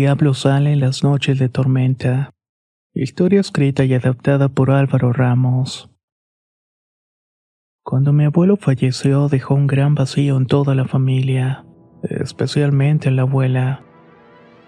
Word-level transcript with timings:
diablo 0.00 0.32
sale 0.32 0.72
en 0.72 0.80
las 0.80 1.04
noches 1.04 1.38
de 1.38 1.50
tormenta. 1.50 2.30
Historia 2.94 3.38
escrita 3.38 3.84
y 3.84 3.92
adaptada 3.92 4.48
por 4.48 4.70
Álvaro 4.70 5.12
Ramos. 5.12 5.90
Cuando 7.84 8.14
mi 8.14 8.24
abuelo 8.24 8.56
falleció 8.56 9.28
dejó 9.28 9.56
un 9.56 9.66
gran 9.66 9.94
vacío 9.94 10.38
en 10.38 10.46
toda 10.46 10.74
la 10.74 10.86
familia, 10.86 11.66
especialmente 12.02 13.10
en 13.10 13.16
la 13.16 13.22
abuela. 13.22 13.82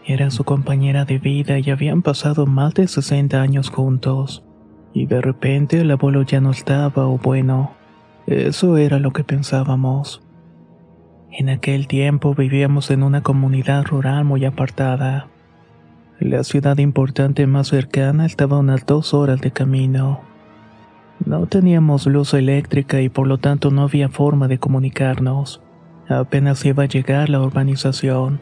Era 0.05 0.31
su 0.31 0.45
compañera 0.45 1.07
de 1.07 1.19
vida 1.19 1.59
y 1.59 1.71
habían 1.71 2.03
pasado 2.03 2.45
más 2.45 2.75
de 2.75 2.87
60 2.87 3.41
años 3.41 3.71
juntos. 3.71 4.45
Y 4.93 5.07
de 5.07 5.23
repente 5.23 5.81
el 5.81 5.91
abuelo 5.93 6.25
ya 6.25 6.43
no 6.43 6.51
estaba, 6.51 7.09
o 7.09 7.17
bueno, 7.17 7.73
eso 8.27 8.77
era 8.77 8.99
lo 8.99 9.15
que 9.15 9.25
pensábamos. 9.25 10.21
En 11.35 11.49
aquel 11.49 11.87
tiempo 11.87 12.35
vivíamos 12.35 12.91
en 12.91 13.03
una 13.03 13.23
comunidad 13.23 13.87
rural 13.87 14.23
muy 14.27 14.45
apartada. 14.45 15.29
La 16.21 16.45
ciudad 16.45 16.77
importante 16.77 17.47
más 17.47 17.69
cercana 17.69 18.27
estaba 18.27 18.59
a 18.59 18.61
unas 18.61 18.85
dos 18.85 19.15
horas 19.15 19.41
de 19.41 19.51
camino. 19.51 20.21
No 21.25 21.47
teníamos 21.47 22.07
luz 22.07 22.35
eléctrica 22.35 23.01
y 23.01 23.09
por 23.09 23.27
lo 23.27 23.39
tanto 23.39 23.71
no 23.71 23.85
había 23.85 24.11
forma 24.11 24.47
de 24.47 24.59
comunicarnos. 24.59 25.63
Apenas 26.07 26.63
iba 26.67 26.83
a 26.83 26.87
llegar 26.87 27.31
la 27.31 27.41
urbanización. 27.41 28.41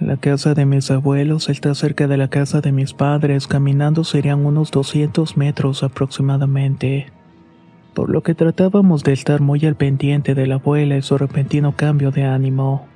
La 0.00 0.16
casa 0.16 0.54
de 0.54 0.66
mis 0.66 0.90
abuelos 0.90 1.48
está 1.48 1.76
cerca 1.76 2.08
de 2.08 2.16
la 2.16 2.26
casa 2.26 2.60
de 2.60 2.72
mis 2.72 2.94
padres, 2.94 3.46
caminando 3.46 4.02
serían 4.02 4.44
unos 4.44 4.72
200 4.72 5.36
metros 5.36 5.84
aproximadamente 5.84 7.12
por 7.94 8.10
lo 8.10 8.22
que 8.22 8.34
tratábamos 8.34 9.04
de 9.04 9.12
estar 9.12 9.40
muy 9.40 9.64
al 9.66 9.76
pendiente 9.76 10.34
de 10.34 10.46
la 10.46 10.56
abuela 10.56 10.96
y 10.96 11.02
su 11.02 11.18
repentino 11.18 11.72
cambio 11.76 12.10
de 12.10 12.24
ánimo. 12.24 12.86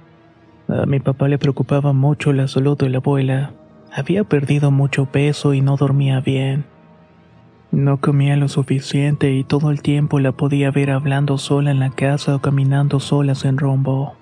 A 0.68 0.86
mi 0.86 1.00
papá 1.00 1.28
le 1.28 1.38
preocupaba 1.38 1.92
mucho 1.92 2.32
la 2.32 2.48
salud 2.48 2.76
de 2.78 2.88
la 2.88 2.98
abuela. 2.98 3.52
Había 3.92 4.24
perdido 4.24 4.70
mucho 4.70 5.06
peso 5.06 5.54
y 5.54 5.60
no 5.60 5.76
dormía 5.76 6.20
bien. 6.20 6.64
No 7.70 8.00
comía 8.00 8.36
lo 8.36 8.48
suficiente 8.48 9.32
y 9.32 9.44
todo 9.44 9.70
el 9.70 9.82
tiempo 9.82 10.20
la 10.20 10.32
podía 10.32 10.70
ver 10.70 10.90
hablando 10.90 11.38
sola 11.38 11.72
en 11.72 11.80
la 11.80 11.90
casa 11.90 12.36
o 12.36 12.38
caminando 12.40 13.00
sola 13.00 13.34
sin 13.34 13.58
rumbo. 13.58 14.14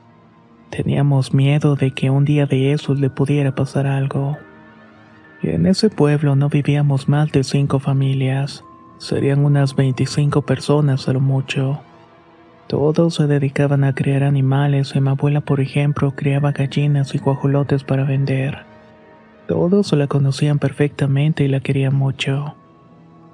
Teníamos 0.70 1.34
miedo 1.34 1.76
de 1.76 1.90
que 1.90 2.08
un 2.08 2.24
día 2.24 2.46
de 2.46 2.72
esos 2.72 2.98
le 2.98 3.10
pudiera 3.10 3.54
pasar 3.54 3.86
algo. 3.86 4.38
En 5.42 5.66
ese 5.66 5.90
pueblo 5.90 6.34
no 6.34 6.48
vivíamos 6.48 7.08
más 7.08 7.30
de 7.30 7.44
cinco 7.44 7.78
familias. 7.78 8.64
Serían 9.02 9.44
unas 9.44 9.74
25 9.74 10.42
personas 10.42 11.08
a 11.08 11.12
lo 11.12 11.18
mucho. 11.18 11.80
Todos 12.68 13.16
se 13.16 13.26
dedicaban 13.26 13.82
a 13.82 13.96
criar 13.96 14.22
animales 14.22 14.94
y 14.94 15.00
mi 15.00 15.08
abuela, 15.08 15.40
por 15.40 15.58
ejemplo, 15.58 16.12
criaba 16.12 16.52
gallinas 16.52 17.12
y 17.16 17.18
guajolotes 17.18 17.82
para 17.82 18.04
vender. 18.04 18.58
Todos 19.48 19.92
la 19.94 20.06
conocían 20.06 20.60
perfectamente 20.60 21.42
y 21.42 21.48
la 21.48 21.58
querían 21.58 21.96
mucho. 21.96 22.54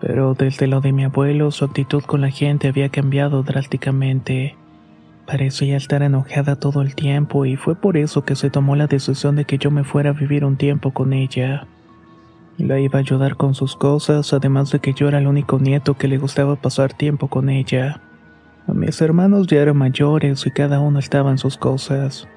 Pero 0.00 0.32
desde 0.32 0.68
lo 0.68 0.80
de 0.80 0.92
mi 0.92 1.04
abuelo, 1.04 1.50
su 1.50 1.66
actitud 1.66 2.02
con 2.02 2.22
la 2.22 2.30
gente 2.30 2.68
había 2.68 2.88
cambiado 2.88 3.42
drásticamente. 3.42 4.56
Parecía 5.26 5.76
estar 5.76 6.02
enojada 6.02 6.56
todo 6.56 6.80
el 6.80 6.94
tiempo 6.94 7.44
y 7.44 7.56
fue 7.56 7.76
por 7.76 7.98
eso 7.98 8.24
que 8.24 8.36
se 8.36 8.48
tomó 8.48 8.74
la 8.74 8.86
decisión 8.86 9.36
de 9.36 9.44
que 9.44 9.58
yo 9.58 9.70
me 9.70 9.84
fuera 9.84 10.10
a 10.10 10.14
vivir 10.14 10.46
un 10.46 10.56
tiempo 10.56 10.92
con 10.92 11.12
ella. 11.12 11.66
La 12.58 12.80
iba 12.80 12.98
a 12.98 13.02
ayudar 13.02 13.36
con 13.36 13.54
sus 13.54 13.76
cosas, 13.76 14.32
además 14.32 14.72
de 14.72 14.80
que 14.80 14.92
yo 14.92 15.06
era 15.06 15.18
el 15.18 15.28
único 15.28 15.60
nieto 15.60 15.94
que 15.94 16.08
le 16.08 16.18
gustaba 16.18 16.56
pasar 16.56 16.92
tiempo 16.92 17.28
con 17.28 17.50
ella. 17.50 18.00
Mis 18.66 19.00
hermanos 19.00 19.46
ya 19.46 19.62
eran 19.62 19.76
mayores 19.76 20.44
y 20.44 20.50
cada 20.50 20.80
uno 20.80 20.98
estaba 20.98 21.30
en 21.30 21.38
sus 21.38 21.56
cosas. 21.56 22.28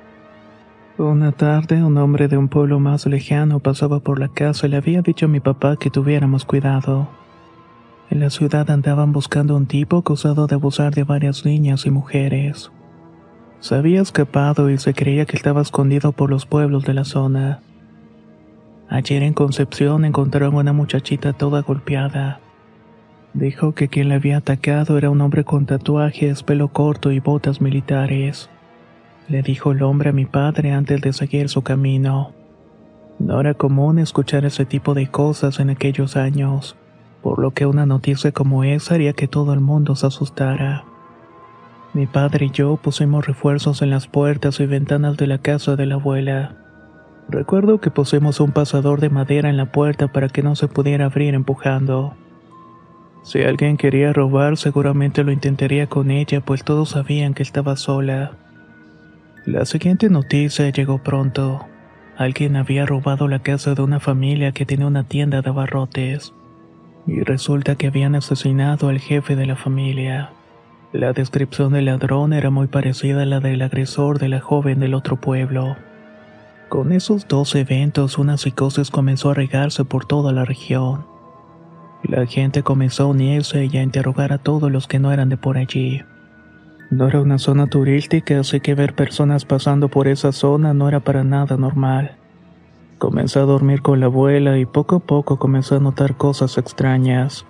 Una 1.00 1.32
tarde, 1.32 1.84
un 1.84 1.98
hombre 1.98 2.28
de 2.28 2.38
un 2.38 2.50
pueblo 2.50 2.80
más 2.80 3.08
lejano 3.08 3.60
pasaba 3.60 4.00
por 4.00 4.20
la 4.20 4.28
casa 4.28 4.68
y 4.68 4.70
le 4.70 4.78
había 4.78 5.02
dicho 5.02 5.26
a 5.26 5.30
mi 5.30 5.40
papá 5.40 5.76
que 5.76 5.90
tuviéramos 5.90 6.46
cuidado. 6.46 7.10
En 8.12 8.20
la 8.20 8.30
ciudad 8.30 8.70
andaban 8.70 9.14
buscando 9.14 9.56
un 9.56 9.66
tipo 9.66 9.98
acusado 9.98 10.46
de 10.46 10.54
abusar 10.54 10.94
de 10.94 11.04
varias 11.04 11.46
niñas 11.46 11.88
y 11.88 11.90
mujeres. 11.90 12.72
Se 13.60 13.74
había 13.74 14.02
escapado 14.02 14.70
y 14.70 14.78
se 14.78 14.94
creía 14.94 15.26
que 15.26 15.36
estaba 15.36 15.62
escondido 15.62 16.12
por 16.12 16.30
los 16.30 16.46
pueblos 16.46 16.84
de 16.84 16.94
la 16.94 17.06
zona. 17.06 17.62
Ayer 18.94 19.24
en 19.24 19.32
Concepción 19.32 20.04
encontraron 20.04 20.54
a 20.56 20.60
una 20.60 20.74
muchachita 20.74 21.32
toda 21.32 21.62
golpeada. 21.62 22.42
Dijo 23.34 23.74
que 23.74 23.88
quien 23.88 24.10
le 24.10 24.16
había 24.16 24.36
atacado 24.36 24.98
era 24.98 25.10
un 25.10 25.22
hombre 25.22 25.46
con 25.46 25.66
tatuajes, 25.66 26.44
pelo 26.44 26.68
corto 26.68 27.14
y 27.14 27.22
botas 27.22 27.62
militares. 27.62 28.50
Le 29.30 29.44
dijo 29.44 29.72
el 29.72 29.82
hombre 29.82 30.10
a 30.10 30.12
mi 30.12 30.26
padre 30.26 30.74
antes 30.74 31.00
de 31.00 31.14
seguir 31.14 31.48
su 31.48 31.62
camino. 31.62 32.34
No 33.18 33.40
era 33.40 33.54
común 33.54 33.98
escuchar 33.98 34.44
ese 34.44 34.66
tipo 34.66 34.94
de 34.94 35.08
cosas 35.08 35.62
en 35.62 35.70
aquellos 35.70 36.18
años, 36.18 36.76
por 37.24 37.40
lo 37.40 37.52
que 37.52 37.66
una 37.66 37.86
noticia 37.86 38.34
como 38.34 38.66
esa 38.66 38.96
haría 38.96 39.14
que 39.14 39.30
todo 39.30 39.54
el 39.54 39.62
mundo 39.62 39.96
se 39.96 40.08
asustara. 40.08 40.84
Mi 41.94 42.08
padre 42.08 42.48
y 42.48 42.52
yo 42.52 42.76
pusimos 42.76 43.26
refuerzos 43.26 43.82
en 43.82 43.90
las 43.90 44.08
puertas 44.08 44.60
y 44.60 44.66
ventanas 44.66 45.16
de 45.16 45.28
la 45.28 45.38
casa 45.38 45.78
de 45.78 45.86
la 45.86 45.96
abuela. 45.96 46.61
Recuerdo 47.32 47.80
que 47.80 47.92
pusimos 47.92 48.42
un 48.42 48.52
pasador 48.52 49.00
de 49.00 49.10
madera 49.10 49.50
en 49.50 49.56
la 49.56 49.72
puerta 49.72 50.10
para 50.10 50.28
que 50.28 50.44
no 50.44 50.58
se 50.58 50.68
pudiera 50.68 51.06
abrir 51.06 51.34
empujando. 51.34 52.14
Si 53.24 53.42
alguien 53.42 53.78
quería 53.78 54.12
robar, 54.12 54.58
seguramente 54.58 55.24
lo 55.24 55.32
intentaría 55.32 55.88
con 55.88 56.12
ella, 56.12 56.42
pues 56.42 56.66
todos 56.66 56.90
sabían 56.90 57.34
que 57.34 57.44
estaba 57.44 57.78
sola. 57.78 58.34
La 59.46 59.64
siguiente 59.64 60.10
noticia 60.10 60.70
llegó 60.72 60.98
pronto. 60.98 61.66
Alguien 62.18 62.58
había 62.58 62.86
robado 62.86 63.30
la 63.30 63.40
casa 63.40 63.76
de 63.76 63.82
una 63.82 64.02
familia 64.02 64.52
que 64.52 64.66
tenía 64.66 64.88
una 64.88 65.06
tienda 65.06 65.42
de 65.42 65.52
abarrotes. 65.52 66.34
Y 67.08 67.22
resulta 67.22 67.76
que 67.76 67.88
habían 67.88 68.16
asesinado 68.16 68.90
al 68.90 69.00
jefe 69.00 69.38
de 69.38 69.46
la 69.46 69.56
familia. 69.56 70.32
La 70.92 71.14
descripción 71.14 71.72
del 71.72 71.86
ladrón 71.86 72.34
era 72.34 72.50
muy 72.50 72.68
parecida 72.68 73.22
a 73.22 73.26
la 73.26 73.40
del 73.40 73.62
agresor 73.62 74.20
de 74.20 74.28
la 74.28 74.42
joven 74.42 74.82
del 74.82 74.96
otro 74.96 75.16
pueblo. 75.16 75.78
Con 76.72 76.94
esos 76.94 77.28
dos 77.28 77.54
eventos 77.56 78.18
una 78.18 78.38
psicosis 78.38 78.92
comenzó 78.92 79.32
a 79.32 79.34
regarse 79.34 79.84
por 79.84 80.06
toda 80.06 80.32
la 80.32 80.46
región. 80.46 81.06
La 82.02 82.26
gente 82.26 82.64
comenzó 82.64 83.04
a 83.04 83.08
unirse 83.08 83.66
y 83.66 83.76
a 83.76 83.84
interrogar 83.84 84.32
a 84.32 84.38
todos 84.38 84.72
los 84.72 84.88
que 84.88 84.98
no 84.98 85.12
eran 85.12 85.28
de 85.28 85.36
por 85.36 85.58
allí. 85.58 86.02
No 86.90 87.10
era 87.10 87.20
una 87.20 87.40
zona 87.40 87.68
turística, 87.68 88.40
así 88.40 88.62
que 88.62 88.74
ver 88.74 88.96
personas 88.96 89.44
pasando 89.44 89.90
por 89.90 90.08
esa 90.08 90.32
zona 90.32 90.74
no 90.74 90.88
era 90.88 91.02
para 91.02 91.26
nada 91.26 91.58
normal. 91.58 92.16
Comenzó 93.00 93.42
a 93.42 93.46
dormir 93.46 93.82
con 93.82 94.00
la 94.00 94.06
abuela 94.06 94.58
y 94.58 94.66
poco 94.66 94.96
a 94.96 95.00
poco 95.02 95.38
comenzó 95.38 95.76
a 95.76 95.82
notar 95.82 96.16
cosas 96.16 96.58
extrañas. 96.58 97.46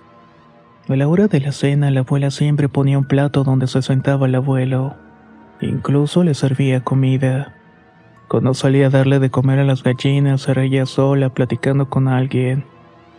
A 0.88 0.96
la 0.96 1.06
hora 1.06 1.28
de 1.28 1.38
la 1.38 1.52
cena, 1.52 1.92
la 1.92 2.00
abuela 2.00 2.32
siempre 2.32 2.68
ponía 2.68 2.98
un 2.98 3.04
plato 3.04 3.44
donde 3.44 3.68
se 3.68 3.82
sentaba 3.82 4.26
el 4.26 4.34
abuelo. 4.34 4.96
Incluso 5.60 6.24
le 6.24 6.34
servía 6.34 6.82
comida. 6.82 7.61
Cuando 8.32 8.54
salía 8.54 8.86
a 8.86 8.88
darle 8.88 9.18
de 9.18 9.28
comer 9.28 9.58
a 9.58 9.64
las 9.64 9.82
gallinas, 9.82 10.40
se 10.40 10.54
reía 10.54 10.86
sola 10.86 11.28
platicando 11.28 11.90
con 11.90 12.08
alguien. 12.08 12.64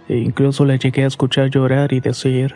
E 0.09 0.17
incluso 0.17 0.65
la 0.65 0.75
llegué 0.75 1.03
a 1.03 1.07
escuchar 1.07 1.51
llorar 1.51 1.93
y 1.93 1.99
decir, 1.99 2.55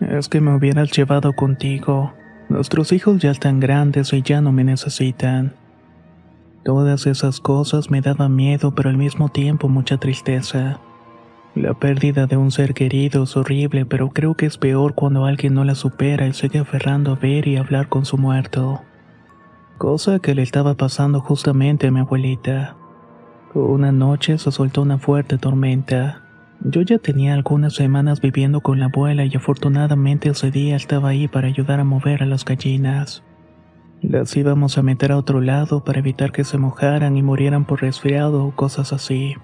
es 0.00 0.28
que 0.28 0.40
me 0.40 0.52
hubieras 0.52 0.90
llevado 0.90 1.32
contigo. 1.32 2.12
Nuestros 2.48 2.90
hijos 2.90 3.22
ya 3.22 3.30
están 3.30 3.60
grandes 3.60 4.12
y 4.12 4.20
ya 4.20 4.40
no 4.40 4.50
me 4.50 4.64
necesitan. 4.64 5.54
Todas 6.64 7.06
esas 7.06 7.38
cosas 7.38 7.88
me 7.88 8.00
daban 8.00 8.34
miedo, 8.34 8.74
pero 8.74 8.90
al 8.90 8.96
mismo 8.96 9.28
tiempo 9.28 9.68
mucha 9.68 9.98
tristeza. 9.98 10.80
La 11.54 11.74
pérdida 11.74 12.26
de 12.26 12.36
un 12.36 12.50
ser 12.50 12.74
querido 12.74 13.22
es 13.22 13.36
horrible, 13.36 13.86
pero 13.86 14.08
creo 14.08 14.34
que 14.34 14.46
es 14.46 14.58
peor 14.58 14.94
cuando 14.94 15.24
alguien 15.24 15.54
no 15.54 15.62
la 15.62 15.76
supera 15.76 16.26
y 16.26 16.32
sigue 16.32 16.58
aferrando 16.58 17.12
a 17.12 17.14
ver 17.14 17.46
y 17.46 17.58
hablar 17.58 17.88
con 17.88 18.06
su 18.06 18.18
muerto. 18.18 18.82
Cosa 19.82 20.20
que 20.20 20.36
le 20.36 20.42
estaba 20.42 20.74
pasando 20.74 21.18
justamente 21.18 21.88
a 21.88 21.90
mi 21.90 21.98
abuelita. 21.98 22.76
Una 23.52 23.90
noche 23.90 24.38
se 24.38 24.52
soltó 24.52 24.82
una 24.82 24.98
fuerte 24.98 25.38
tormenta. 25.38 26.22
Yo 26.60 26.82
ya 26.82 26.98
tenía 26.98 27.34
algunas 27.34 27.74
semanas 27.74 28.20
viviendo 28.20 28.60
con 28.60 28.78
la 28.78 28.86
abuela 28.86 29.24
y 29.24 29.34
afortunadamente 29.34 30.28
ese 30.28 30.52
día 30.52 30.76
estaba 30.76 31.08
ahí 31.08 31.26
para 31.26 31.48
ayudar 31.48 31.80
a 31.80 31.84
mover 31.84 32.22
a 32.22 32.26
las 32.26 32.44
gallinas. 32.44 33.24
Las 34.02 34.36
íbamos 34.36 34.78
a 34.78 34.84
meter 34.84 35.10
a 35.10 35.16
otro 35.16 35.40
lado 35.40 35.82
para 35.82 35.98
evitar 35.98 36.30
que 36.30 36.44
se 36.44 36.58
mojaran 36.58 37.16
y 37.16 37.22
murieran 37.24 37.64
por 37.64 37.82
resfriado 37.82 38.46
o 38.46 38.54
cosas 38.54 38.92
así. 38.92 39.34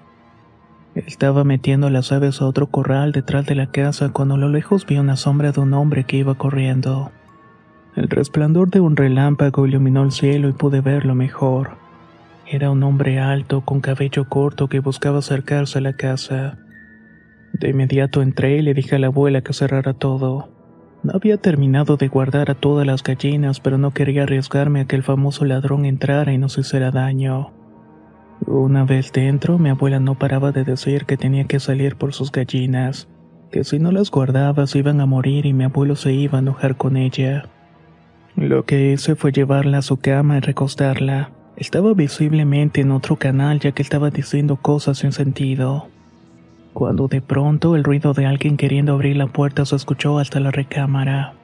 Estaba 0.94 1.42
metiendo 1.42 1.90
las 1.90 2.12
aves 2.12 2.40
a 2.40 2.46
otro 2.46 2.68
corral 2.68 3.10
detrás 3.10 3.44
de 3.44 3.56
la 3.56 3.72
casa 3.72 4.10
cuando 4.12 4.36
a 4.36 4.38
lo 4.38 4.48
lejos 4.48 4.86
vi 4.86 4.98
una 4.98 5.16
sombra 5.16 5.50
de 5.50 5.60
un 5.62 5.74
hombre 5.74 6.04
que 6.04 6.18
iba 6.18 6.36
corriendo. 6.36 7.10
El 7.96 8.08
resplandor 8.08 8.70
de 8.70 8.80
un 8.80 8.96
relámpago 8.96 9.66
iluminó 9.66 10.02
el 10.02 10.12
cielo 10.12 10.48
y 10.48 10.52
pude 10.52 10.80
verlo 10.80 11.14
mejor. 11.14 11.78
Era 12.46 12.70
un 12.70 12.82
hombre 12.82 13.18
alto, 13.18 13.62
con 13.62 13.80
cabello 13.80 14.28
corto, 14.28 14.68
que 14.68 14.80
buscaba 14.80 15.18
acercarse 15.18 15.78
a 15.78 15.82
la 15.82 15.94
casa. 15.94 16.58
De 17.52 17.70
inmediato 17.70 18.22
entré 18.22 18.58
y 18.58 18.62
le 18.62 18.74
dije 18.74 18.96
a 18.96 18.98
la 18.98 19.08
abuela 19.08 19.42
que 19.42 19.52
cerrara 19.52 19.94
todo. 19.94 20.48
No 21.02 21.12
había 21.14 21.36
terminado 21.36 21.96
de 21.96 22.08
guardar 22.08 22.50
a 22.50 22.54
todas 22.54 22.86
las 22.86 23.02
gallinas, 23.02 23.60
pero 23.60 23.78
no 23.78 23.92
quería 23.92 24.24
arriesgarme 24.24 24.80
a 24.80 24.84
que 24.86 24.96
el 24.96 25.02
famoso 25.02 25.44
ladrón 25.44 25.84
entrara 25.84 26.32
y 26.32 26.38
nos 26.38 26.58
hiciera 26.58 26.90
daño. 26.90 27.52
Una 28.46 28.84
vez 28.84 29.12
dentro, 29.12 29.58
mi 29.58 29.68
abuela 29.68 30.00
no 30.00 30.14
paraba 30.16 30.52
de 30.52 30.64
decir 30.64 31.04
que 31.04 31.16
tenía 31.16 31.44
que 31.44 31.60
salir 31.60 31.96
por 31.96 32.14
sus 32.14 32.32
gallinas, 32.32 33.08
que 33.50 33.64
si 33.64 33.78
no 33.78 33.92
las 33.92 34.10
guardaba 34.10 34.66
se 34.66 34.78
iban 34.78 35.00
a 35.00 35.06
morir 35.06 35.46
y 35.46 35.52
mi 35.52 35.64
abuelo 35.64 35.96
se 35.96 36.12
iba 36.12 36.38
a 36.38 36.40
enojar 36.40 36.76
con 36.76 36.96
ella. 36.96 37.48
Lo 38.36 38.64
que 38.64 38.92
hice 38.92 39.16
fue 39.16 39.32
llevarla 39.32 39.78
a 39.78 39.82
su 39.82 39.96
cama 39.98 40.36
y 40.36 40.40
recostarla. 40.40 41.30
Estaba 41.56 41.92
visiblemente 41.94 42.80
en 42.82 42.92
otro 42.92 43.16
canal 43.16 43.58
ya 43.58 43.72
que 43.72 43.82
estaba 43.82 44.10
diciendo 44.10 44.56
cosas 44.56 44.98
sin 44.98 45.12
sentido. 45.12 45.88
Cuando 46.72 47.08
de 47.08 47.20
pronto 47.20 47.74
el 47.74 47.82
ruido 47.82 48.12
de 48.14 48.26
alguien 48.26 48.56
queriendo 48.56 48.92
abrir 48.92 49.16
la 49.16 49.26
puerta 49.26 49.64
se 49.64 49.74
escuchó 49.74 50.20
hasta 50.20 50.38
la 50.38 50.52
recámara. 50.52 51.34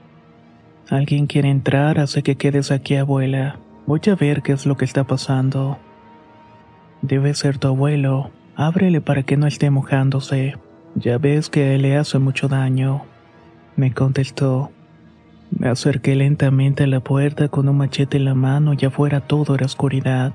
Alguien 0.88 1.26
quiere 1.26 1.50
entrar, 1.50 1.98
hace 1.98 2.22
que 2.22 2.36
quedes 2.36 2.70
aquí, 2.70 2.94
abuela. 2.94 3.58
Voy 3.86 4.00
a 4.06 4.14
ver 4.14 4.42
qué 4.42 4.52
es 4.52 4.66
lo 4.66 4.76
que 4.76 4.84
está 4.84 5.04
pasando. 5.04 5.78
Debe 7.02 7.34
ser 7.34 7.58
tu 7.58 7.68
abuelo. 7.68 8.30
Ábrele 8.54 9.00
para 9.00 9.24
que 9.24 9.36
no 9.36 9.46
esté 9.46 9.70
mojándose. 9.70 10.56
Ya 10.94 11.18
ves 11.18 11.50
que 11.50 11.64
a 11.64 11.74
él 11.74 11.82
le 11.82 11.96
hace 11.96 12.18
mucho 12.18 12.46
daño. 12.46 13.02
Me 13.76 13.92
contestó. 13.92 14.70
Me 15.56 15.68
acerqué 15.68 16.16
lentamente 16.16 16.84
a 16.84 16.86
la 16.86 17.00
puerta 17.00 17.48
con 17.48 17.68
un 17.68 17.76
machete 17.76 18.16
en 18.16 18.24
la 18.24 18.34
mano 18.34 18.72
y 18.78 18.84
afuera 18.84 19.20
todo 19.20 19.54
era 19.54 19.66
oscuridad. 19.66 20.34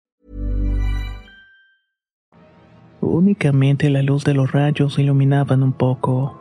Únicamente 3.01 3.89
la 3.89 4.03
luz 4.03 4.23
de 4.23 4.35
los 4.35 4.51
rayos 4.51 4.99
iluminaban 4.99 5.63
un 5.63 5.73
poco. 5.73 6.39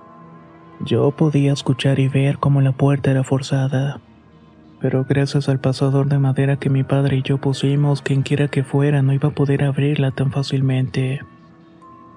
Yo 0.85 1.11
podía 1.11 1.55
escuchar 1.55 1.99
y 1.99 2.09
ver 2.09 2.37
cómo 2.37 2.61
la 2.61 2.73
puerta 2.73 3.11
era 3.11 3.25
forzada. 3.25 4.01
Pero 4.79 5.07
gracias 5.09 5.49
al 5.49 5.59
pasador 5.59 6.09
de 6.09 6.19
madera 6.19 6.57
que 6.57 6.69
mi 6.69 6.85
padre 6.85 7.17
y 7.17 7.23
yo 7.23 7.39
pusimos, 7.39 8.03
quien 8.03 8.23
quiera 8.23 8.49
que 8.49 8.63
fuera 8.63 9.01
no 9.01 9.15
iba 9.15 9.31
a 9.31 9.35
poder 9.35 9.65
abrirla 9.65 10.11
tan 10.11 10.33
fácilmente. 10.33 11.21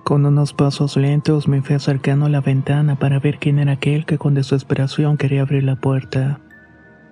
Con 0.04 0.26
unos 0.26 0.54
pasos 0.54 0.98
lentos 0.98 1.48
me 1.48 1.62
fui 1.62 1.76
acercando 1.76 2.26
a 2.26 2.30
la 2.30 2.42
ventana 2.42 2.96
para 2.96 3.20
ver 3.20 3.40
quién 3.40 3.60
era 3.60 3.72
aquel 3.72 4.06
que 4.06 4.18
con 4.18 4.34
desesperación 4.34 5.16
quería 5.16 5.44
abrir 5.44 5.64
la 5.64 5.78
puerta. 5.78 6.42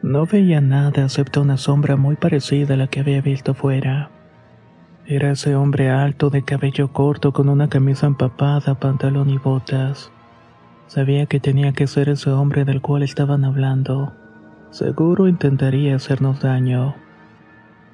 No 0.02 0.26
veía 0.26 0.60
nada 0.60 1.04
excepto 1.04 1.42
una 1.42 1.56
sombra 1.56 1.96
muy 1.96 2.18
parecida 2.18 2.74
a 2.74 2.78
la 2.78 2.88
que 2.88 3.00
había 3.00 3.22
visto 3.22 3.54
fuera. 3.54 4.10
Era 5.12 5.32
ese 5.32 5.58
hombre 5.58 5.90
alto 5.90 6.30
de 6.30 6.44
cabello 6.44 6.94
corto 6.94 7.34
con 7.34 7.50
una 7.50 7.68
camisa 7.68 8.08
empapada, 8.08 8.76
pantalón 8.76 9.30
y 9.30 9.38
botas. 9.38 10.10
Sabía 10.88 11.26
que 11.26 11.42
tenía 11.42 11.74
que 11.74 11.86
ser 11.86 12.08
ese 12.08 12.30
hombre 12.30 12.64
del 12.64 12.80
cual 12.80 13.04
estaban 13.04 13.44
hablando. 13.44 14.14
Seguro 14.70 15.28
intentaría 15.28 15.98
hacernos 15.98 16.40
daño. 16.40 16.96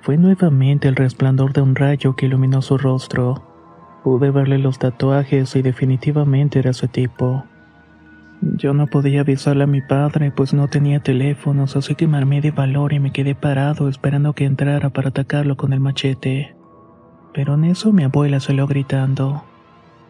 Fue 0.01 0.17
nuevamente 0.17 0.89
el 0.89 0.95
resplandor 0.95 1.53
de 1.53 1.61
un 1.61 1.73
rayo 1.73 2.15
que 2.15 2.27
iluminó 2.27 2.61
su 2.61 2.77
rostro. 2.77 3.43
Pude 4.03 4.29
verle 4.29 4.59
los 4.59 4.77
tatuajes 4.77 5.55
y 5.55 5.63
definitivamente 5.63 6.59
era 6.59 6.69
ese 6.69 6.87
tipo. 6.87 7.45
Yo 8.41 8.75
no 8.75 8.85
podía 8.85 9.21
avisarle 9.21 9.63
a 9.63 9.67
mi 9.67 9.81
padre 9.81 10.29
pues 10.29 10.53
no 10.53 10.67
tenía 10.67 10.99
teléfonos, 10.99 11.77
así 11.77 11.95
que 11.95 12.05
me 12.05 12.19
armé 12.19 12.41
de 12.41 12.51
valor 12.51 12.93
y 12.93 12.99
me 12.99 13.11
quedé 13.11 13.33
parado 13.33 13.89
esperando 13.89 14.33
que 14.33 14.45
entrara 14.45 14.91
para 14.91 15.09
atacarlo 15.09 15.57
con 15.57 15.73
el 15.73 15.79
machete 15.79 16.56
pero 17.37 17.53
en 17.53 17.65
eso 17.65 17.93
mi 17.93 18.01
abuela 18.01 18.39
salió 18.39 18.65
gritando. 18.65 19.43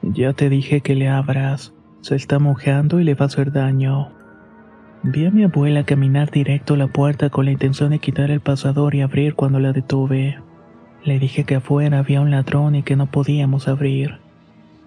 Ya 0.01 0.31
te 0.31 0.47
dije 0.47 0.79
que 0.79 0.95
le 0.95 1.09
abras, 1.09 1.73
se 1.99 2.15
está 2.15 2.39
mojando 2.39 3.01
y 3.01 3.03
le 3.03 3.15
va 3.15 3.25
a 3.25 3.27
hacer 3.27 3.51
daño. 3.51 4.13
Vi 5.03 5.25
a 5.25 5.31
mi 5.31 5.43
abuela 5.43 5.83
caminar 5.83 6.31
directo 6.31 6.75
a 6.75 6.77
la 6.77 6.87
puerta 6.87 7.29
con 7.29 7.43
la 7.43 7.51
intención 7.51 7.89
de 7.89 7.99
quitar 7.99 8.31
el 8.31 8.39
pasador 8.39 8.95
y 8.95 9.01
abrir 9.01 9.35
cuando 9.35 9.59
la 9.59 9.73
detuve. 9.73 10.37
Le 11.03 11.19
dije 11.19 11.43
que 11.43 11.55
afuera 11.55 11.99
había 11.99 12.21
un 12.21 12.31
ladrón 12.31 12.75
y 12.75 12.83
que 12.83 12.95
no 12.95 13.07
podíamos 13.07 13.67
abrir. 13.67 14.19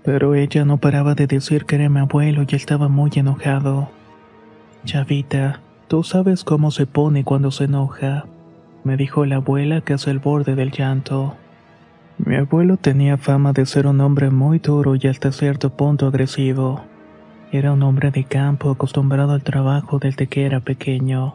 Pero 0.03 0.35
ella 0.35 0.65
no 0.65 0.79
paraba 0.79 1.15
de 1.15 1.27
decir 1.27 1.67
que 1.67 1.77
era 1.77 1.91
mi 1.91 2.01
abuelo 2.01 2.47
y 2.49 2.55
estaba 2.55 2.89
muy 2.89 3.11
enojado. 3.17 3.91
Chavita, 4.87 5.61
tú 5.89 6.05
sabes 6.05 6.43
cómo 6.45 6.71
se 6.71 6.87
pone 6.87 7.23
cuando 7.23 7.51
se 7.51 7.65
enoja, 7.65 8.25
me 8.83 8.97
dijo 8.97 9.27
la 9.27 9.37
abuela 9.37 9.83
que 9.83 9.93
hace 9.93 10.11
el 10.11 10.21
borde 10.21 10.55
del 10.55 10.71
llanto. 10.71 11.37
Mi 12.23 12.37
abuelo 12.37 12.77
tenía 12.77 13.17
fama 13.17 13.55
de 13.55 13.65
ser 13.65 13.87
un 13.87 13.99
hombre 14.03 14.29
muy 14.29 14.59
duro 14.59 14.95
y 14.95 15.07
hasta 15.07 15.33
cierto 15.33 15.71
punto 15.71 16.07
agresivo. 16.07 16.83
Era 17.51 17.73
un 17.73 17.83
hombre 17.83 18.11
de 18.11 18.25
campo 18.25 18.71
acostumbrado 18.71 19.33
al 19.33 19.43
trabajo 19.43 19.99
desde 19.99 20.27
que 20.27 20.45
era 20.45 20.61
pequeño. 20.61 21.35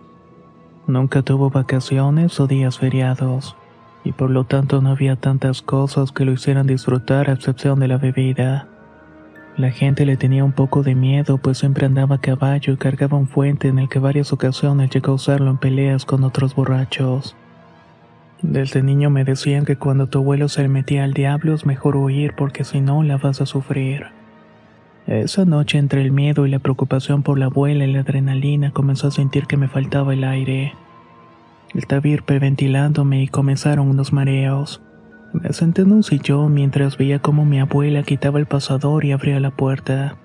Nunca 0.85 1.23
tuvo 1.23 1.49
vacaciones 1.49 2.39
o 2.39 2.45
días 2.45 2.77
feriados, 2.77 3.55
y 4.03 4.11
por 4.11 4.29
lo 4.29 4.43
tanto 4.43 4.79
no 4.79 4.91
había 4.91 5.15
tantas 5.15 5.63
cosas 5.63 6.11
que 6.11 6.23
lo 6.23 6.33
hicieran 6.33 6.67
disfrutar 6.67 7.31
a 7.31 7.33
excepción 7.33 7.79
de 7.79 7.87
la 7.87 7.97
bebida. 7.97 8.67
La 9.57 9.71
gente 9.71 10.05
le 10.05 10.17
tenía 10.17 10.43
un 10.43 10.51
poco 10.51 10.83
de 10.83 10.93
miedo 10.93 11.39
pues 11.39 11.57
siempre 11.57 11.87
andaba 11.87 12.17
a 12.17 12.21
caballo 12.21 12.73
y 12.73 12.77
cargaba 12.77 13.17
un 13.17 13.27
fuente 13.27 13.69
en 13.69 13.79
el 13.79 13.89
que 13.89 13.97
varias 13.97 14.31
ocasiones 14.31 14.91
llegó 14.91 15.13
a 15.13 15.15
usarlo 15.15 15.49
en 15.49 15.57
peleas 15.57 16.05
con 16.05 16.23
otros 16.23 16.53
borrachos. 16.53 17.35
Desde 18.41 18.83
niño 18.83 19.09
me 19.09 19.23
decían 19.23 19.65
que 19.65 19.77
cuando 19.77 20.07
tu 20.07 20.19
abuelo 20.19 20.49
se 20.49 20.67
metía 20.67 21.03
al 21.03 21.13
diablo 21.13 21.53
es 21.53 21.65
mejor 21.65 21.95
huir 21.95 22.33
porque 22.35 22.63
si 22.63 22.81
no 22.81 23.01
la 23.03 23.17
vas 23.17 23.41
a 23.41 23.45
sufrir. 23.45 24.07
Esa 25.07 25.45
noche 25.45 25.77
entre 25.77 26.01
el 26.01 26.11
miedo 26.11 26.45
y 26.45 26.49
la 26.49 26.59
preocupación 26.59 27.21
por 27.21 27.37
la 27.37 27.45
abuela 27.45 27.85
y 27.85 27.93
la 27.93 28.01
adrenalina 28.01 28.71
comenzó 28.71 29.07
a 29.07 29.11
sentir 29.11 29.45
que 29.45 29.55
me 29.55 29.67
faltaba 29.67 30.13
el 30.13 30.23
aire. 30.23 30.73
Estaba 31.73 32.07
hiperventilándome 32.07 33.21
y 33.21 33.27
comenzaron 33.27 33.87
unos 33.87 34.13
mareos. 34.13 34.81
Me 35.33 35.51
senté 35.53 35.83
en 35.83 35.91
un 35.91 36.03
sillón 36.03 36.53
mientras 36.53 36.97
veía 36.97 37.19
cómo 37.19 37.45
mi 37.45 37.59
abuela 37.59 38.03
quitaba 38.03 38.39
el 38.39 38.45
pasador 38.45 39.05
y 39.05 39.11
abría 39.11 39.39
la 39.39 39.51
puerta. 39.51 40.17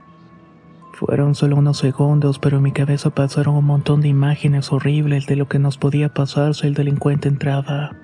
Fueron 1.00 1.35
solo 1.35 1.57
unos 1.57 1.78
segundos, 1.78 2.38
pero 2.38 2.59
en 2.59 2.62
mi 2.62 2.73
cabeza 2.73 3.09
pasaron 3.09 3.54
un 3.54 3.64
montón 3.64 4.02
de 4.02 4.09
imágenes 4.09 4.71
horribles 4.71 5.26
de 5.26 5.35
lo 5.35 5.49
que 5.49 5.59
nos 5.59 5.78
podía 5.78 6.11
pasar 6.12 6.54
si 6.54 6.66
el 6.66 6.75
delincuente 6.75 7.26
entraba. 7.26 7.97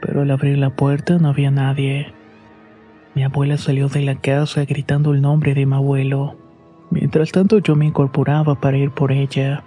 Pero 0.00 0.22
al 0.22 0.30
abrir 0.30 0.56
la 0.56 0.70
puerta 0.70 1.18
no 1.18 1.30
había 1.30 1.50
nadie. 1.50 2.14
Mi 3.16 3.24
abuela 3.24 3.56
salió 3.56 3.88
de 3.88 4.02
la 4.02 4.14
casa 4.14 4.64
gritando 4.66 5.12
el 5.12 5.20
nombre 5.20 5.52
de 5.52 5.66
mi 5.66 5.74
abuelo. 5.74 6.36
Mientras 6.90 7.32
tanto 7.32 7.58
yo 7.58 7.74
me 7.74 7.86
incorporaba 7.86 8.54
para 8.54 8.78
ir 8.78 8.92
por 8.92 9.10
ella. 9.10 9.64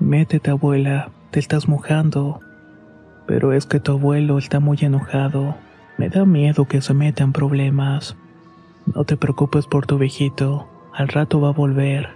Métete, 0.00 0.50
abuela, 0.50 1.10
te 1.30 1.38
estás 1.38 1.68
mojando. 1.68 2.40
Pero 3.28 3.52
es 3.52 3.66
que 3.66 3.78
tu 3.78 3.92
abuelo 3.92 4.38
está 4.38 4.58
muy 4.58 4.76
enojado. 4.80 5.54
Me 5.98 6.08
da 6.08 6.24
miedo 6.24 6.64
que 6.64 6.80
se 6.80 6.94
meta 6.94 7.22
en 7.22 7.32
problemas. 7.32 8.16
No 8.92 9.04
te 9.04 9.16
preocupes 9.16 9.68
por 9.68 9.86
tu 9.86 9.98
viejito, 9.98 10.66
al 10.94 11.08
rato 11.08 11.40
va 11.40 11.48
a 11.48 11.52
volver. 11.52 12.10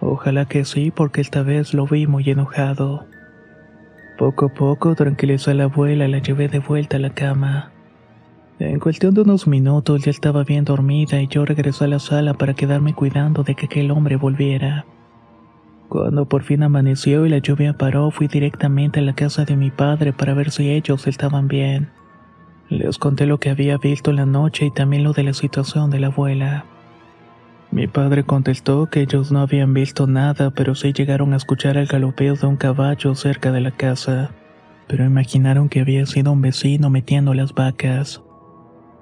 Ojalá 0.00 0.46
que 0.46 0.64
sí, 0.64 0.90
porque 0.90 1.20
esta 1.20 1.42
vez 1.42 1.74
lo 1.74 1.86
vi 1.86 2.06
muy 2.06 2.28
enojado. 2.28 3.06
Poco 4.18 4.46
a 4.46 4.48
poco 4.48 4.94
tranquilizó 4.94 5.50
a 5.50 5.54
la 5.54 5.64
abuela 5.64 6.06
y 6.06 6.10
la 6.10 6.18
llevé 6.18 6.48
de 6.48 6.58
vuelta 6.58 6.96
a 6.96 7.00
la 7.00 7.10
cama. 7.10 7.70
En 8.58 8.78
cuestión 8.78 9.14
de 9.14 9.22
unos 9.22 9.46
minutos 9.46 10.04
ya 10.04 10.10
estaba 10.10 10.44
bien 10.44 10.64
dormida 10.64 11.20
y 11.20 11.26
yo 11.26 11.44
regresé 11.44 11.84
a 11.84 11.88
la 11.88 11.98
sala 11.98 12.34
para 12.34 12.54
quedarme 12.54 12.94
cuidando 12.94 13.42
de 13.42 13.54
que 13.54 13.66
aquel 13.66 13.90
hombre 13.90 14.16
volviera. 14.16 14.84
Cuando 15.88 16.26
por 16.26 16.42
fin 16.42 16.62
amaneció 16.62 17.26
y 17.26 17.28
la 17.28 17.38
lluvia 17.38 17.76
paró, 17.76 18.10
fui 18.10 18.28
directamente 18.28 19.00
a 19.00 19.02
la 19.02 19.14
casa 19.14 19.44
de 19.44 19.56
mi 19.56 19.70
padre 19.70 20.12
para 20.12 20.32
ver 20.32 20.50
si 20.50 20.70
ellos 20.70 21.06
estaban 21.06 21.48
bien. 21.48 21.90
Les 22.68 22.98
conté 22.98 23.26
lo 23.26 23.38
que 23.38 23.50
había 23.50 23.76
visto 23.76 24.10
en 24.10 24.16
la 24.16 24.26
noche 24.26 24.66
y 24.66 24.70
también 24.70 25.04
lo 25.04 25.12
de 25.12 25.24
la 25.24 25.34
situación 25.34 25.90
de 25.90 26.00
la 26.00 26.06
abuela. 26.06 26.64
Mi 27.72 27.86
padre 27.86 28.22
contestó 28.22 28.90
que 28.90 29.00
ellos 29.00 29.32
no 29.32 29.40
habían 29.40 29.72
visto 29.72 30.06
nada, 30.06 30.50
pero 30.50 30.74
sí 30.74 30.92
llegaron 30.92 31.32
a 31.32 31.36
escuchar 31.36 31.78
el 31.78 31.86
galopeo 31.86 32.34
de 32.34 32.46
un 32.46 32.56
caballo 32.56 33.14
cerca 33.14 33.50
de 33.50 33.62
la 33.62 33.70
casa, 33.70 34.32
pero 34.88 35.06
imaginaron 35.06 35.70
que 35.70 35.80
había 35.80 36.04
sido 36.04 36.32
un 36.32 36.42
vecino 36.42 36.90
metiendo 36.90 37.32
las 37.32 37.54
vacas. 37.54 38.22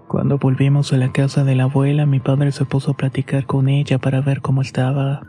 Cuando 0.07 0.39
volvimos 0.39 0.93
a 0.93 0.99
la 0.99 1.11
casa 1.11 1.43
de 1.43 1.57
la 1.57 1.65
abuela, 1.65 2.07
mi 2.07 2.21
padre 2.21 2.53
se 2.53 2.65
puso 2.65 2.93
a 2.93 2.97
platicar 2.97 3.45
con 3.45 3.69
ella 3.69 3.99
para 3.99 4.21
ver 4.21 4.41
cómo 4.41 4.63
estaba. 4.63 5.27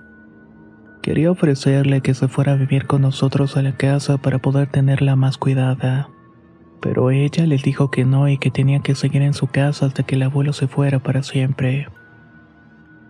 Quería 1.01 1.31
ofrecerle 1.31 2.01
que 2.01 2.13
se 2.13 2.27
fuera 2.27 2.51
a 2.51 2.57
vivir 2.57 2.86
con 2.86 3.01
nosotros 3.01 3.57
a 3.57 3.63
la 3.63 3.75
casa 3.75 4.19
para 4.19 4.38
poder 4.38 4.67
tenerla 4.67 5.15
más 5.15 5.39
cuidada, 5.39 6.10
pero 6.79 7.10
ella 7.10 7.48
les 7.48 7.63
dijo 7.63 7.89
que 7.89 8.05
no 8.05 8.29
y 8.29 8.38
que 8.38 8.51
tenía 8.51 8.81
que 8.81 8.93
seguir 8.93 9.24
en 9.24 9.33
su 9.33 9.48
casa 9.48 9.88
hasta 9.88 10.03
que 10.03 10.13
el 10.13 10.21
abuelo 10.21 10.53
se 10.53 10.67
fuera 10.67 11.00
para 11.00 11.24
siempre. 11.24 11.88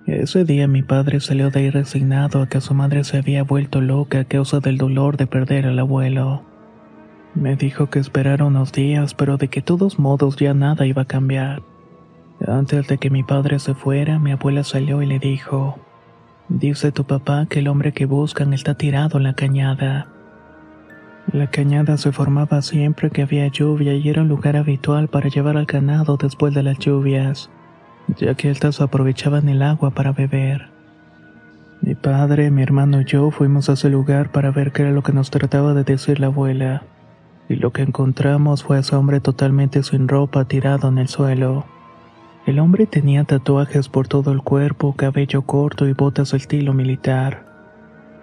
Ese 0.07 0.45
día 0.45 0.67
mi 0.67 0.81
padre 0.81 1.19
salió 1.19 1.51
de 1.51 1.59
ahí 1.59 1.69
resignado 1.69 2.41
a 2.41 2.49
que 2.49 2.59
su 2.59 2.73
madre 2.73 3.03
se 3.03 3.17
había 3.17 3.43
vuelto 3.43 3.81
loca 3.81 4.21
a 4.21 4.23
causa 4.25 4.59
del 4.59 4.77
dolor 4.77 5.15
de 5.15 5.27
perder 5.27 5.67
al 5.67 5.77
abuelo. 5.77 6.43
Me 7.35 7.55
dijo 7.55 7.89
que 7.89 7.99
esperara 7.99 8.45
unos 8.45 8.71
días, 8.71 9.13
pero 9.13 9.37
de 9.37 9.47
que 9.47 9.61
todos 9.61 9.99
modos 9.99 10.37
ya 10.37 10.53
nada 10.55 10.87
iba 10.87 11.03
a 11.03 11.07
cambiar. 11.07 11.61
Antes 12.45 12.87
de 12.87 12.97
que 12.97 13.11
mi 13.11 13.21
padre 13.23 13.59
se 13.59 13.75
fuera, 13.75 14.17
mi 14.17 14.31
abuela 14.31 14.63
salió 14.63 15.03
y 15.03 15.05
le 15.05 15.19
dijo, 15.19 15.77
Dice 16.49 16.91
tu 16.91 17.05
papá 17.05 17.45
que 17.47 17.59
el 17.59 17.67
hombre 17.67 17.93
que 17.93 18.05
buscan 18.07 18.53
está 18.53 18.73
tirado 18.73 19.17
en 19.19 19.23
la 19.23 19.33
cañada. 19.33 20.07
La 21.31 21.47
cañada 21.47 21.97
se 21.97 22.11
formaba 22.11 22.63
siempre 22.63 23.11
que 23.11 23.21
había 23.21 23.47
lluvia 23.47 23.93
y 23.93 24.09
era 24.09 24.23
un 24.23 24.27
lugar 24.27 24.57
habitual 24.57 25.07
para 25.07 25.29
llevar 25.29 25.55
al 25.57 25.67
ganado 25.67 26.17
después 26.17 26.55
de 26.55 26.63
las 26.63 26.79
lluvias 26.79 27.51
ya 28.07 28.35
que 28.35 28.49
estas 28.49 28.81
aprovechaban 28.81 29.49
el 29.49 29.61
agua 29.61 29.91
para 29.91 30.11
beber. 30.11 30.69
Mi 31.81 31.95
padre, 31.95 32.51
mi 32.51 32.61
hermano 32.61 33.01
y 33.01 33.05
yo 33.05 33.31
fuimos 33.31 33.69
a 33.69 33.73
ese 33.73 33.89
lugar 33.89 34.31
para 34.31 34.51
ver 34.51 34.71
qué 34.71 34.83
era 34.83 34.91
lo 34.91 35.01
que 35.01 35.13
nos 35.13 35.31
trataba 35.31 35.73
de 35.73 35.83
decir 35.83 36.19
la 36.19 36.27
abuela, 36.27 36.83
y 37.49 37.55
lo 37.55 37.71
que 37.71 37.81
encontramos 37.81 38.63
fue 38.63 38.77
a 38.77 38.79
ese 38.81 38.95
hombre 38.95 39.19
totalmente 39.19 39.81
sin 39.83 40.07
ropa 40.07 40.45
tirado 40.45 40.89
en 40.89 40.99
el 40.99 41.07
suelo. 41.07 41.65
El 42.45 42.59
hombre 42.59 42.85
tenía 42.85 43.23
tatuajes 43.23 43.89
por 43.89 44.07
todo 44.07 44.31
el 44.31 44.41
cuerpo, 44.41 44.93
cabello 44.93 45.43
corto 45.43 45.87
y 45.87 45.93
botas 45.93 46.33
estilo 46.33 46.73
militar. 46.73 47.45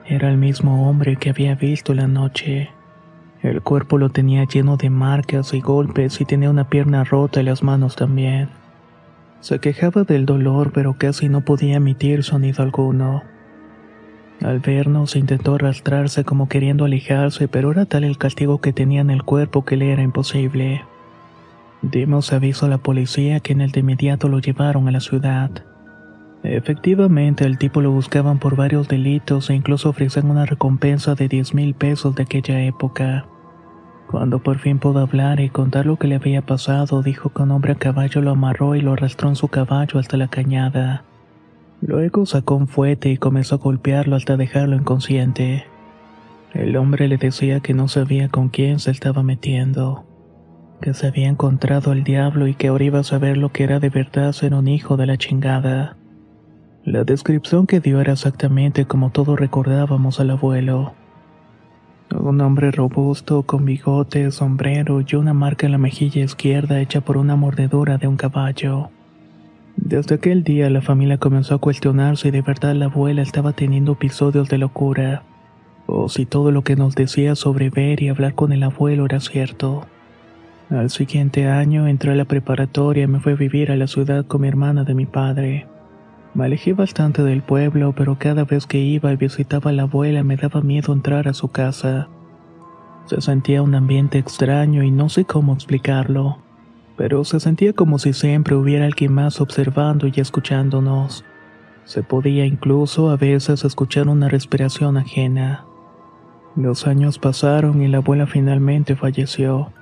Era 0.06 0.30
el 0.30 0.38
mismo 0.38 0.88
hombre 0.88 1.16
que 1.16 1.30
había 1.30 1.54
visto 1.54 1.94
la 1.94 2.06
noche. 2.06 2.70
El 3.42 3.62
cuerpo 3.62 3.98
lo 3.98 4.08
tenía 4.08 4.44
lleno 4.44 4.76
de 4.76 4.90
marcas 4.90 5.54
y 5.54 5.60
golpes 5.60 6.20
y 6.20 6.24
tenía 6.24 6.50
una 6.50 6.68
pierna 6.68 7.04
rota 7.04 7.40
y 7.40 7.44
las 7.44 7.62
manos 7.62 7.94
también. 7.94 8.48
Se 9.40 9.60
quejaba 9.60 10.02
del 10.04 10.26
dolor, 10.26 10.72
pero 10.72 10.94
casi 10.98 11.28
no 11.28 11.42
podía 11.42 11.76
emitir 11.76 12.24
sonido 12.24 12.62
alguno. 12.62 13.22
Al 14.42 14.60
vernos 14.60 15.16
intentó 15.16 15.54
arrastrarse 15.54 16.24
como 16.24 16.48
queriendo 16.48 16.84
alejarse, 16.84 17.48
pero 17.48 17.72
era 17.72 17.86
tal 17.86 18.04
el 18.04 18.18
castigo 18.18 18.60
que 18.60 18.72
tenía 18.72 19.00
en 19.00 19.10
el 19.10 19.22
cuerpo 19.24 19.64
que 19.64 19.76
le 19.76 19.92
era 19.92 20.02
imposible. 20.02 20.84
Dimos 21.82 22.32
aviso 22.32 22.66
a 22.66 22.68
la 22.68 22.78
policía 22.78 23.40
que 23.40 23.52
en 23.52 23.60
el 23.60 23.70
de 23.70 23.80
inmediato 23.80 24.28
lo 24.28 24.40
llevaron 24.40 24.88
a 24.88 24.92
la 24.92 25.00
ciudad. 25.00 25.50
Efectivamente, 26.42 27.44
el 27.44 27.58
tipo 27.58 27.80
lo 27.80 27.90
buscaban 27.90 28.38
por 28.38 28.56
varios 28.56 28.88
delitos 28.88 29.50
e 29.50 29.54
incluso 29.54 29.88
ofrecían 29.90 30.30
una 30.30 30.46
recompensa 30.46 31.14
de 31.14 31.28
10 31.28 31.54
mil 31.54 31.74
pesos 31.74 32.14
de 32.14 32.22
aquella 32.24 32.60
época. 32.62 33.26
Cuando 34.10 34.38
por 34.38 34.58
fin 34.58 34.78
pudo 34.78 35.00
hablar 35.00 35.38
y 35.38 35.50
contar 35.50 35.84
lo 35.84 35.96
que 35.96 36.08
le 36.08 36.14
había 36.14 36.40
pasado, 36.40 37.02
dijo 37.02 37.28
que 37.28 37.42
un 37.42 37.50
hombre 37.50 37.72
a 37.72 37.74
caballo 37.74 38.22
lo 38.22 38.30
amarró 38.30 38.74
y 38.74 38.80
lo 38.80 38.94
arrastró 38.94 39.28
en 39.28 39.36
su 39.36 39.48
caballo 39.48 39.98
hasta 39.98 40.16
la 40.16 40.28
cañada. 40.28 41.04
Luego 41.82 42.24
sacó 42.24 42.54
un 42.54 42.68
fuete 42.68 43.10
y 43.10 43.18
comenzó 43.18 43.56
a 43.56 43.58
golpearlo 43.58 44.16
hasta 44.16 44.38
dejarlo 44.38 44.76
inconsciente. 44.76 45.66
El 46.54 46.76
hombre 46.78 47.06
le 47.06 47.18
decía 47.18 47.60
que 47.60 47.74
no 47.74 47.86
sabía 47.86 48.30
con 48.30 48.48
quién 48.48 48.78
se 48.78 48.90
estaba 48.90 49.22
metiendo, 49.22 50.06
que 50.80 50.94
se 50.94 51.06
había 51.06 51.28
encontrado 51.28 51.92
el 51.92 52.02
diablo 52.02 52.46
y 52.48 52.54
que 52.54 52.68
ahora 52.68 52.84
iba 52.84 53.00
a 53.00 53.04
saber 53.04 53.36
lo 53.36 53.52
que 53.52 53.64
era 53.64 53.78
de 53.78 53.90
verdad 53.90 54.32
ser 54.32 54.54
un 54.54 54.68
hijo 54.68 54.96
de 54.96 55.04
la 55.04 55.18
chingada. 55.18 55.98
La 56.82 57.04
descripción 57.04 57.66
que 57.66 57.80
dio 57.80 58.00
era 58.00 58.14
exactamente 58.14 58.86
como 58.86 59.10
todos 59.10 59.38
recordábamos 59.38 60.18
al 60.18 60.30
abuelo. 60.30 60.94
Un 62.10 62.40
hombre 62.40 62.70
robusto, 62.70 63.42
con 63.42 63.66
bigote, 63.66 64.30
sombrero 64.30 65.02
y 65.06 65.14
una 65.16 65.34
marca 65.34 65.66
en 65.66 65.72
la 65.72 65.78
mejilla 65.78 66.24
izquierda 66.24 66.80
hecha 66.80 67.02
por 67.02 67.18
una 67.18 67.36
mordedura 67.36 67.98
de 67.98 68.08
un 68.08 68.16
caballo. 68.16 68.88
Desde 69.76 70.14
aquel 70.16 70.42
día 70.42 70.70
la 70.70 70.80
familia 70.80 71.18
comenzó 71.18 71.54
a 71.54 71.58
cuestionar 71.58 72.16
si 72.16 72.30
de 72.30 72.40
verdad 72.40 72.74
la 72.74 72.86
abuela 72.86 73.22
estaba 73.22 73.52
teniendo 73.52 73.92
episodios 73.92 74.48
de 74.48 74.58
locura, 74.58 75.22
o 75.86 76.08
si 76.08 76.24
todo 76.26 76.50
lo 76.50 76.62
que 76.64 76.76
nos 76.76 76.94
decía 76.94 77.34
sobre 77.34 77.70
ver 77.70 78.02
y 78.02 78.08
hablar 78.08 78.34
con 78.34 78.52
el 78.52 78.62
abuelo 78.62 79.04
era 79.04 79.20
cierto. 79.20 79.86
Al 80.70 80.90
siguiente 80.90 81.46
año 81.46 81.86
entré 81.86 82.12
a 82.12 82.14
la 82.14 82.24
preparatoria 82.24 83.04
y 83.04 83.06
me 83.06 83.20
fui 83.20 83.32
a 83.32 83.36
vivir 83.36 83.70
a 83.70 83.76
la 83.76 83.86
ciudad 83.86 84.26
con 84.26 84.40
mi 84.40 84.48
hermana 84.48 84.84
de 84.84 84.94
mi 84.94 85.06
padre. 85.06 85.66
Me 86.34 86.44
alejé 86.44 86.72
bastante 86.72 87.22
del 87.22 87.42
pueblo, 87.42 87.94
pero 87.96 88.18
cada 88.18 88.44
vez 88.44 88.66
que 88.66 88.78
iba 88.78 89.12
y 89.12 89.16
visitaba 89.16 89.70
a 89.70 89.72
la 89.72 89.82
abuela 89.84 90.22
me 90.22 90.36
daba 90.36 90.60
miedo 90.60 90.92
entrar 90.92 91.26
a 91.26 91.34
su 91.34 91.48
casa. 91.48 92.08
Se 93.06 93.20
sentía 93.20 93.62
un 93.62 93.74
ambiente 93.74 94.18
extraño 94.18 94.82
y 94.82 94.90
no 94.90 95.08
sé 95.08 95.24
cómo 95.24 95.54
explicarlo, 95.54 96.38
pero 96.96 97.24
se 97.24 97.40
sentía 97.40 97.72
como 97.72 97.98
si 97.98 98.12
siempre 98.12 98.54
hubiera 98.54 98.84
alguien 98.84 99.12
más 99.14 99.40
observando 99.40 100.06
y 100.06 100.12
escuchándonos. 100.16 101.24
Se 101.84 102.02
podía 102.02 102.44
incluso 102.44 103.08
a 103.08 103.16
veces 103.16 103.64
escuchar 103.64 104.08
una 104.08 104.28
respiración 104.28 104.98
ajena. 104.98 105.64
Los 106.54 106.86
años 106.86 107.18
pasaron 107.18 107.82
y 107.82 107.88
la 107.88 107.98
abuela 107.98 108.26
finalmente 108.26 108.94
falleció. 108.94 109.72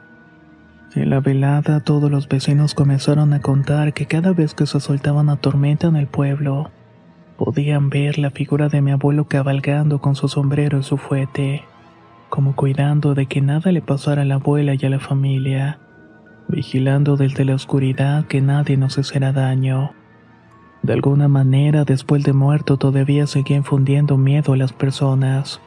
En 0.94 1.10
la 1.10 1.20
velada 1.20 1.80
todos 1.80 2.10
los 2.10 2.28
vecinos 2.28 2.74
comenzaron 2.74 3.32
a 3.32 3.40
contar 3.40 3.92
que 3.92 4.06
cada 4.06 4.32
vez 4.32 4.54
que 4.54 4.66
se 4.66 4.80
soltaba 4.80 5.20
una 5.20 5.36
tormenta 5.36 5.88
en 5.88 5.96
el 5.96 6.06
pueblo, 6.06 6.70
podían 7.36 7.90
ver 7.90 8.18
la 8.18 8.30
figura 8.30 8.68
de 8.68 8.80
mi 8.80 8.92
abuelo 8.92 9.26
cabalgando 9.26 10.00
con 10.00 10.14
su 10.14 10.28
sombrero 10.28 10.78
y 10.78 10.82
su 10.82 10.96
fuete, 10.96 11.64
como 12.30 12.56
cuidando 12.56 13.14
de 13.14 13.26
que 13.26 13.40
nada 13.40 13.72
le 13.72 13.82
pasara 13.82 14.22
a 14.22 14.24
la 14.24 14.36
abuela 14.36 14.74
y 14.74 14.86
a 14.86 14.90
la 14.90 15.00
familia, 15.00 15.78
vigilando 16.48 17.16
desde 17.16 17.44
la 17.44 17.54
oscuridad 17.54 18.24
que 18.26 18.40
nadie 18.40 18.76
nos 18.76 18.96
hiciera 18.96 19.32
daño. 19.32 19.92
De 20.82 20.92
alguna 20.92 21.28
manera, 21.28 21.84
después 21.84 22.22
de 22.22 22.32
muerto 22.32 22.76
todavía 22.76 23.26
seguía 23.26 23.56
infundiendo 23.56 24.16
miedo 24.16 24.52
a 24.52 24.56
las 24.56 24.72
personas. 24.72 25.60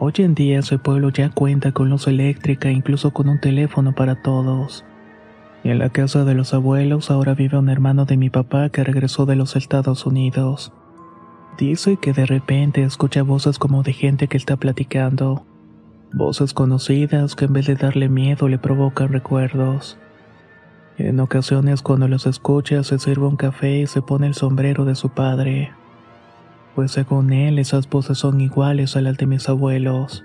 Hoy 0.00 0.12
en 0.18 0.36
día 0.36 0.60
ese 0.60 0.78
pueblo 0.78 1.10
ya 1.10 1.30
cuenta 1.30 1.72
con 1.72 1.90
luz 1.90 2.06
eléctrica 2.06 2.68
e 2.68 2.72
incluso 2.72 3.10
con 3.10 3.28
un 3.28 3.40
teléfono 3.40 3.96
para 3.96 4.22
todos. 4.22 4.84
Y 5.64 5.70
en 5.70 5.80
la 5.80 5.90
casa 5.90 6.24
de 6.24 6.34
los 6.34 6.54
abuelos 6.54 7.10
ahora 7.10 7.34
vive 7.34 7.58
un 7.58 7.68
hermano 7.68 8.04
de 8.04 8.16
mi 8.16 8.30
papá 8.30 8.68
que 8.68 8.84
regresó 8.84 9.26
de 9.26 9.34
los 9.34 9.56
Estados 9.56 10.06
Unidos. 10.06 10.72
Dice 11.58 11.96
que 11.96 12.12
de 12.12 12.26
repente 12.26 12.84
escucha 12.84 13.24
voces 13.24 13.58
como 13.58 13.82
de 13.82 13.92
gente 13.92 14.28
que 14.28 14.36
está 14.36 14.56
platicando. 14.56 15.44
Voces 16.12 16.54
conocidas 16.54 17.34
que 17.34 17.46
en 17.46 17.54
vez 17.54 17.66
de 17.66 17.74
darle 17.74 18.08
miedo 18.08 18.46
le 18.46 18.58
provocan 18.58 19.08
recuerdos. 19.08 19.98
En 20.96 21.18
ocasiones 21.18 21.82
cuando 21.82 22.06
los 22.06 22.28
escucha 22.28 22.84
se 22.84 23.00
sirve 23.00 23.26
un 23.26 23.36
café 23.36 23.80
y 23.80 23.86
se 23.88 24.00
pone 24.00 24.28
el 24.28 24.34
sombrero 24.34 24.84
de 24.84 24.94
su 24.94 25.08
padre, 25.08 25.72
pues 26.78 26.92
según 26.92 27.32
él 27.32 27.58
esas 27.58 27.90
voces 27.90 28.18
son 28.18 28.40
iguales 28.40 28.94
a 28.94 29.00
las 29.00 29.16
de 29.16 29.26
mis 29.26 29.48
abuelos. 29.48 30.22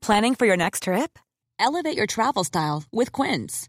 Planning 0.00 0.36
for 0.36 0.46
your 0.46 0.56
next 0.56 0.84
trip? 0.84 1.18
Elevate 1.58 1.96
your 1.96 2.06
travel 2.06 2.44
style 2.44 2.84
with 2.92 3.10
Quince. 3.10 3.68